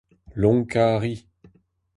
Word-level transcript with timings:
Lonkañ 0.41 0.87
a 0.95 0.99
ri. 1.03 1.13